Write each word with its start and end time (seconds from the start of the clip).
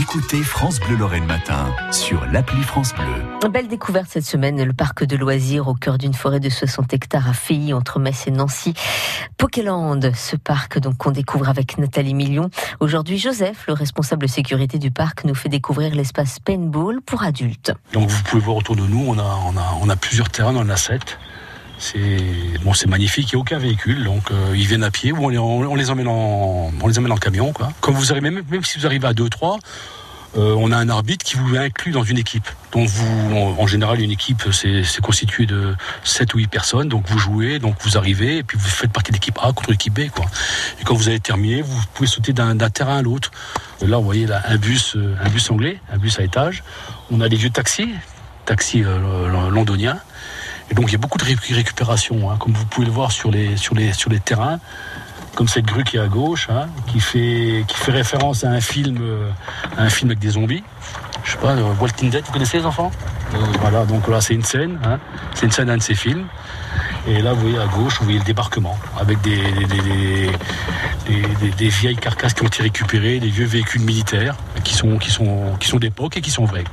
Écoutez 0.00 0.44
France 0.44 0.78
Bleu 0.78 0.94
Lorraine 0.94 1.26
Matin 1.26 1.74
sur 1.90 2.24
l'appli 2.26 2.62
France 2.62 2.94
Bleu. 2.94 3.50
Belle 3.50 3.66
découverte 3.66 4.06
cette 4.08 4.24
semaine, 4.24 4.62
le 4.62 4.72
parc 4.72 5.02
de 5.02 5.16
loisirs 5.16 5.66
au 5.66 5.74
cœur 5.74 5.98
d'une 5.98 6.14
forêt 6.14 6.38
de 6.38 6.48
60 6.48 6.94
hectares 6.94 7.28
à 7.28 7.32
Filly, 7.32 7.74
entre 7.74 7.98
Metz 7.98 8.28
et 8.28 8.30
Nancy. 8.30 8.74
Pokéland, 9.38 9.98
ce 10.14 10.36
parc 10.36 10.78
donc 10.78 10.98
qu'on 10.98 11.10
découvre 11.10 11.48
avec 11.48 11.78
Nathalie 11.78 12.14
Million. 12.14 12.48
Aujourd'hui, 12.78 13.18
Joseph, 13.18 13.64
le 13.66 13.72
responsable 13.72 14.28
sécurité 14.28 14.78
du 14.78 14.92
parc, 14.92 15.24
nous 15.24 15.34
fait 15.34 15.48
découvrir 15.48 15.92
l'espace 15.92 16.38
paintball 16.38 17.00
pour 17.00 17.24
adultes. 17.24 17.72
Donc 17.92 18.08
vous 18.08 18.22
pouvez 18.22 18.42
voir 18.42 18.56
autour 18.58 18.76
de 18.76 18.86
nous, 18.86 19.04
on 19.04 19.18
a, 19.18 19.40
on 19.46 19.56
a, 19.56 19.78
on 19.82 19.88
a 19.88 19.96
plusieurs 19.96 20.30
terrains 20.30 20.52
dans 20.52 20.62
la 20.62 20.76
7. 20.76 21.18
C'est 21.78 22.58
bon, 22.62 22.74
c'est 22.74 22.88
magnifique. 22.88 23.32
Il 23.32 23.36
n'y 23.36 23.38
a 23.38 23.42
aucun 23.42 23.58
véhicule, 23.58 24.04
donc 24.04 24.30
euh, 24.30 24.52
ils 24.54 24.66
viennent 24.66 24.84
à 24.84 24.90
pied 24.90 25.12
ou 25.12 25.24
on 25.24 25.28
les, 25.74 25.90
emmène 25.90 26.08
en, 26.08 26.72
on 26.80 26.86
les 26.86 26.98
emmène 26.98 27.12
en 27.12 27.16
camion. 27.16 27.52
Quoi. 27.52 27.72
Vous 27.86 28.10
arrivez, 28.10 28.30
même, 28.30 28.42
même 28.50 28.64
si 28.64 28.78
vous 28.78 28.86
arrivez 28.86 29.06
à 29.06 29.12
2-3, 29.12 29.58
euh, 30.36 30.54
on 30.58 30.72
a 30.72 30.76
un 30.76 30.88
arbitre 30.90 31.24
qui 31.24 31.36
vous 31.36 31.56
inclut 31.56 31.92
dans 31.92 32.02
une 32.02 32.18
équipe. 32.18 32.48
Donc 32.72 32.88
vous, 32.88 33.36
en, 33.58 33.66
général, 33.66 34.00
une 34.00 34.10
équipe 34.10 34.42
c'est 34.52 35.00
constitué 35.00 35.46
de 35.46 35.74
7 36.04 36.34
ou 36.34 36.38
8 36.38 36.48
personnes. 36.48 36.88
Donc 36.88 37.08
vous 37.08 37.18
jouez, 37.18 37.58
donc 37.58 37.76
vous 37.80 37.96
arrivez 37.96 38.38
et 38.38 38.42
puis 38.42 38.58
vous 38.58 38.68
faites 38.68 38.92
partie 38.92 39.10
de 39.10 39.16
l'équipe 39.16 39.38
A 39.42 39.52
contre 39.52 39.70
l'équipe 39.70 39.94
B. 39.94 40.10
Quoi. 40.10 40.26
Et 40.80 40.84
quand 40.84 40.94
vous 40.94 41.08
avez 41.08 41.20
terminé, 41.20 41.62
vous 41.62 41.80
pouvez 41.94 42.08
sauter 42.08 42.32
d'un 42.32 42.56
terrain 42.70 42.98
à 42.98 43.02
l'autre. 43.02 43.30
Là, 43.80 43.96
vous 43.96 44.04
voyez 44.04 44.26
là, 44.26 44.42
un 44.48 44.56
bus, 44.56 44.96
euh, 44.96 45.16
un 45.22 45.28
bus 45.28 45.50
anglais, 45.50 45.80
un 45.92 45.98
bus 45.98 46.18
à 46.18 46.24
étage. 46.24 46.62
On 47.10 47.20
a 47.20 47.28
des 47.28 47.36
vieux 47.36 47.50
taxis, 47.50 47.94
taxis 48.44 48.82
euh, 48.84 49.50
londoniens. 49.50 49.98
Et 50.70 50.74
donc 50.74 50.86
il 50.88 50.92
y 50.92 50.94
a 50.94 50.98
beaucoup 50.98 51.18
de 51.18 51.24
récupération, 51.24 52.30
hein, 52.30 52.36
comme 52.38 52.52
vous 52.52 52.66
pouvez 52.66 52.86
le 52.86 52.92
voir 52.92 53.12
sur 53.12 53.30
les, 53.30 53.56
sur 53.56 53.74
les, 53.74 53.92
sur 53.92 54.10
les 54.10 54.20
terrains, 54.20 54.58
comme 55.34 55.48
cette 55.48 55.66
grue 55.66 55.84
qui 55.84 55.96
est 55.96 56.00
à 56.00 56.08
gauche, 56.08 56.48
hein, 56.50 56.66
qui, 56.86 57.00
fait, 57.00 57.64
qui 57.66 57.76
fait 57.76 57.92
référence 57.92 58.44
à 58.44 58.50
un 58.50 58.60
film, 58.60 58.98
euh, 59.00 59.30
un 59.76 59.88
film 59.88 60.10
avec 60.10 60.18
des 60.18 60.30
zombies. 60.30 60.64
Je 61.24 61.32
sais 61.32 61.38
pas, 61.38 61.52
euh, 61.52 61.72
Walking 61.80 62.10
Dead, 62.10 62.24
vous 62.24 62.32
connaissez 62.32 62.58
les 62.58 62.66
enfants? 62.66 62.90
Voilà, 63.60 63.84
donc 63.84 64.08
là 64.08 64.20
c'est 64.20 64.34
une 64.34 64.42
scène, 64.42 64.78
hein, 64.84 64.98
c'est 65.34 65.46
une 65.46 65.52
scène 65.52 65.66
d'un 65.66 65.76
de 65.76 65.82
ces 65.82 65.94
films. 65.94 66.26
Et 67.06 67.22
là, 67.22 67.32
vous 67.32 67.40
voyez 67.40 67.58
à 67.58 67.66
gauche, 67.66 67.98
vous 67.98 68.04
voyez 68.04 68.18
le 68.18 68.24
débarquement, 68.24 68.78
avec 68.98 69.20
des, 69.22 69.40
des, 71.06 71.50
des, 71.56 71.68
vieilles 71.68 71.96
carcasses 71.96 72.34
qui 72.34 72.42
ont 72.42 72.46
été 72.46 72.62
récupérées, 72.62 73.18
des 73.18 73.28
vieux 73.28 73.46
véhicules 73.46 73.80
militaires 73.82 74.36
qui 74.62 74.74
sont, 74.74 74.98
qui 74.98 75.10
sont, 75.10 75.54
qui 75.58 75.68
sont 75.68 75.78
d'époque 75.78 76.16
et 76.16 76.20
qui 76.20 76.30
sont 76.30 76.44
vrais. 76.44 76.64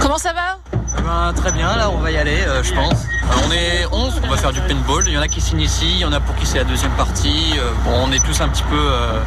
Comment 0.00 0.18
ça 0.18 0.32
va? 0.32 0.77
Ben, 1.08 1.32
très 1.34 1.52
bien, 1.52 1.74
là 1.76 1.90
on 1.90 1.98
va 1.98 2.10
y 2.10 2.18
aller, 2.18 2.42
euh, 2.46 2.62
je 2.62 2.72
pense. 2.74 3.06
On 3.46 3.50
est 3.50 3.86
11, 3.90 4.20
on 4.22 4.28
va 4.28 4.36
faire 4.36 4.52
du 4.52 4.60
paintball. 4.60 5.04
Il 5.06 5.14
y 5.14 5.18
en 5.18 5.22
a 5.22 5.28
qui 5.28 5.40
s'initient, 5.40 5.86
il 5.90 5.98
y 6.00 6.04
en 6.04 6.12
a 6.12 6.20
pour 6.20 6.34
qui 6.36 6.44
c'est 6.46 6.58
la 6.58 6.64
deuxième 6.64 6.92
partie. 6.92 7.54
Euh, 7.58 7.70
bon, 7.84 7.92
on 8.06 8.12
est 8.12 8.22
tous 8.24 8.40
un 8.42 8.48
petit 8.48 8.62
peu. 8.64 8.76
euh, 8.78 9.20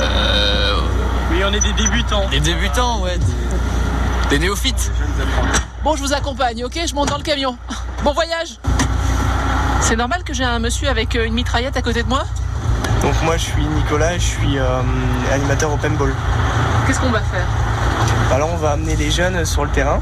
euh, 0.00 0.80
Oui, 1.30 1.42
on 1.44 1.52
est 1.52 1.60
des 1.60 1.72
débutants. 1.74 2.26
des 2.30 2.40
débutants, 2.40 3.00
ouais. 3.02 3.18
Des, 3.18 4.30
des 4.30 4.38
néophytes. 4.38 4.90
Bon, 5.82 5.94
je 5.96 6.02
vous 6.02 6.12
accompagne, 6.14 6.64
ok? 6.64 6.78
Je 6.88 6.94
monte 6.94 7.08
dans 7.10 7.18
le 7.18 7.22
camion. 7.22 7.56
Bon 8.02 8.12
voyage 8.12 8.58
C'est 9.80 9.96
normal 9.96 10.24
que 10.24 10.32
j'ai 10.32 10.44
un 10.44 10.58
monsieur 10.58 10.88
avec 10.88 11.14
une 11.14 11.34
mitraillette 11.34 11.76
à 11.76 11.82
côté 11.82 12.02
de 12.02 12.08
moi? 12.08 12.24
Donc 13.04 13.22
moi 13.22 13.36
je 13.36 13.42
suis 13.44 13.64
Nicolas, 13.64 14.14
je 14.14 14.24
suis 14.24 14.58
euh, 14.58 14.80
animateur 15.32 15.72
au 15.72 15.76
paintball. 15.76 16.12
Qu'est-ce 16.86 16.98
qu'on 17.00 17.10
va 17.10 17.20
faire? 17.20 17.46
Alors 18.32 18.50
on 18.52 18.56
va 18.56 18.70
amener 18.72 18.96
les 18.96 19.10
jeunes 19.10 19.44
sur 19.44 19.64
le 19.64 19.70
terrain, 19.70 20.00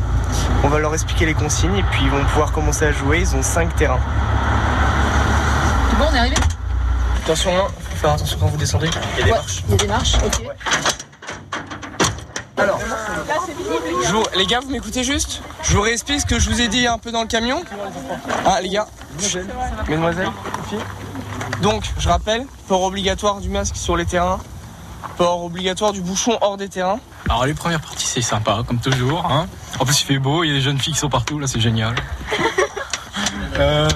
on 0.64 0.69
va 0.69 0.78
leur 0.78 0.94
expliquer 0.94 1.27
les 1.27 1.34
consignes 1.34 1.77
et 1.77 1.83
puis 1.91 2.00
ils 2.05 2.11
vont 2.11 2.25
pouvoir 2.25 2.53
commencer 2.53 2.86
à 2.86 2.92
jouer. 2.92 3.19
Ils 3.20 3.34
ont 3.36 3.42
5 3.42 3.75
terrains. 3.77 3.98
Tout 5.91 5.97
bon, 5.97 6.05
on 6.11 6.14
est 6.14 6.19
arrivé? 6.19 6.36
Attention, 7.25 7.50
hein, 7.56 7.69
faut 7.91 7.97
faire 7.97 8.12
attention 8.12 8.39
quand 8.41 8.47
vous 8.47 8.56
descendez. 8.56 8.89
Il 9.14 9.20
y 9.20 9.22
a 9.22 9.25
des 9.25 9.31
Ouais, 9.33 9.37
marches. 9.37 9.62
Il 9.66 9.70
y 9.72 9.75
a 9.75 9.77
des 9.77 9.87
marches, 9.89 10.14
ok. 10.25 10.42
Alors, 12.63 12.81
je 14.05 14.13
vous- 14.13 14.25
les 14.37 14.47
gars, 14.47 14.61
vous 14.61 14.71
m'écoutez 14.71 15.05
juste? 15.05 15.43
Je 15.63 15.75
vous 15.75 15.83
réexplique 15.83 16.21
ce 16.21 16.27
que 16.27 16.39
je 16.39 16.51
vous 16.51 16.61
ai 16.61 16.69
dit 16.69 16.87
un 16.87 16.99
peu 16.99 17.11
dans 17.11 17.23
le 17.23 17.29
camion. 17.29 17.63
Ah, 18.47 18.61
les 18.61 18.69
gars. 18.69 18.87
Mesdemoiselles. 19.89 20.31
Donc, 21.61 21.84
je 21.99 22.09
rappelle, 22.09 22.47
port 22.69 22.83
obligatoire 22.83 23.41
du 23.41 23.49
masque 23.49 23.77
sur 23.77 23.97
les 23.97 24.06
terrains, 24.06 24.41
port 25.17 25.45
obligatoire 25.45 25.93
du 25.93 26.01
bouchon 26.01 26.39
hors 26.41 26.56
des 26.56 26.69
terrains. 26.69 27.01
Alors 27.28 27.47
les 27.47 27.55
premières 27.55 27.81
parties 27.81 28.06
c'est 28.06 28.21
sympa 28.21 28.62
comme 28.67 28.78
toujours. 28.78 29.25
Hein. 29.25 29.47
En 29.78 29.84
plus 29.84 30.01
il 30.03 30.05
fait 30.05 30.19
beau, 30.19 30.43
il 30.45 30.49
y 30.49 30.51
a 30.51 30.55
des 30.55 30.61
jeunes 30.61 30.78
filles 30.78 30.93
qui 30.93 30.99
sont 30.99 31.09
partout, 31.09 31.39
là 31.39 31.47
c'est 31.47 31.61
génial. 31.61 31.95
euh... 33.59 33.89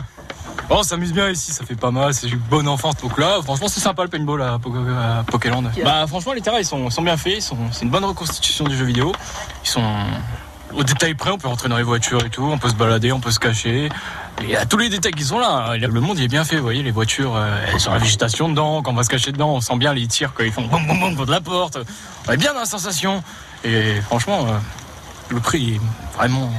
Oh, 0.68 0.76
on 0.78 0.82
s'amuse 0.82 1.12
bien 1.12 1.30
ici, 1.30 1.52
ça 1.52 1.64
fait 1.64 1.76
pas 1.76 1.92
mal, 1.92 2.12
c'est 2.12 2.28
une 2.28 2.38
bonne 2.38 2.66
enfance. 2.66 2.96
Donc 2.96 3.16
là, 3.18 3.38
franchement, 3.42 3.68
c'est 3.68 3.78
sympa 3.80 4.02
le 4.02 4.08
paintball 4.08 4.42
à, 4.42 4.58
Po- 4.58 4.74
à 4.74 5.22
Pokéland. 5.24 5.62
Bah, 5.84 6.06
franchement, 6.08 6.32
les 6.32 6.40
terrains, 6.40 6.58
ils 6.58 6.64
sont, 6.64 6.88
bien 7.02 7.16
faits, 7.16 7.40
c'est 7.70 7.84
une 7.84 7.90
bonne 7.90 8.04
reconstitution 8.04 8.64
du 8.64 8.76
jeu 8.76 8.84
vidéo. 8.84 9.12
Ils 9.64 9.68
sont 9.68 9.84
au 10.74 10.82
détail 10.82 11.14
près, 11.14 11.30
on 11.30 11.38
peut 11.38 11.46
rentrer 11.46 11.68
dans 11.68 11.76
les 11.76 11.84
voitures 11.84 12.24
et 12.24 12.30
tout, 12.30 12.42
on 12.42 12.58
peut 12.58 12.68
se 12.68 12.74
balader, 12.74 13.12
on 13.12 13.20
peut 13.20 13.30
se 13.30 13.38
cacher. 13.38 13.88
Il 14.42 14.50
y 14.50 14.56
a 14.56 14.66
tous 14.66 14.76
les 14.76 14.88
détails 14.88 15.12
qui 15.12 15.22
sont 15.22 15.38
là. 15.38 15.68
hein. 15.70 15.76
Le 15.78 16.00
monde, 16.00 16.18
il 16.18 16.24
est 16.24 16.28
bien 16.28 16.44
fait, 16.44 16.56
vous 16.56 16.64
voyez, 16.64 16.82
les 16.82 16.90
voitures, 16.90 17.36
euh, 17.36 17.64
elles 17.72 17.80
sont 17.80 17.92
la 17.92 17.98
végétation 17.98 18.48
dedans, 18.48 18.82
quand 18.82 18.90
on 18.90 18.94
va 18.94 19.04
se 19.04 19.08
cacher 19.08 19.30
dedans, 19.32 19.50
on 19.54 19.60
sent 19.60 19.76
bien 19.76 19.94
les 19.94 20.06
tirs 20.08 20.34
quand 20.34 20.42
ils 20.42 20.52
font 20.52 20.66
boum 20.66 20.84
boum 20.86 20.98
boum 20.98 21.16
contre 21.16 21.30
la 21.30 21.40
porte. 21.40 21.78
On 22.28 22.32
est 22.32 22.36
bien 22.36 22.52
dans 22.52 22.60
la 22.60 22.66
sensation. 22.66 23.22
Et 23.64 24.00
franchement, 24.02 24.46
euh, 24.48 24.58
le 25.30 25.38
prix 25.40 25.74
est 25.76 25.80
vraiment 26.18 26.50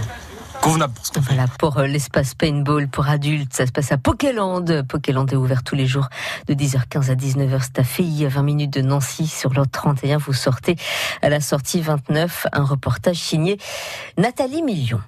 convenable 0.62 0.94
pour 0.94 1.06
ce 1.06 1.12
qu'on 1.12 1.22
fait. 1.22 1.34
Voilà 1.34 1.48
pour 1.60 1.78
euh, 1.78 1.88
l'espace 1.88 2.34
paintball 2.36 2.88
pour 2.88 3.08
adultes. 3.08 3.54
Ça 3.54 3.66
se 3.66 3.72
passe 3.72 3.92
à 3.92 3.98
Pokéland. 3.98 4.66
Pokéland 4.88 5.26
est 5.28 5.36
ouvert 5.36 5.64
tous 5.64 5.76
les 5.76 5.88
jours 5.88 6.08
de 6.48 6.54
10h15 6.54 7.12
à 7.12 7.16
19h. 7.16 7.60
C'est 7.62 7.80
à 7.80 7.84
Filly, 7.84 8.26
à 8.26 8.30
20 8.30 8.44
minutes 8.44 8.74
de 8.74 8.82
Nancy, 8.82 9.28
sur 9.28 9.54
l'autre 9.54 9.72
31. 9.72 10.18
Vous 10.18 10.34
sortez 10.34 10.76
à 11.22 11.30
la 11.30 11.40
sortie 11.40 11.82
29. 11.82 12.48
Un 12.52 12.64
reportage 12.64 13.18
signé 13.18 13.58
Nathalie 14.18 14.64
Million. 14.64 15.02